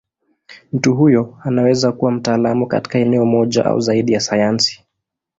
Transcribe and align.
Mtu 0.73 0.95
huyo 0.95 1.37
anaweza 1.43 1.91
kuwa 1.91 2.11
mtaalamu 2.11 2.67
katika 2.67 2.99
eneo 2.99 3.25
moja 3.25 3.65
au 3.65 3.79
zaidi 3.79 4.13
ya 4.13 4.19
sayansi. 4.19 4.83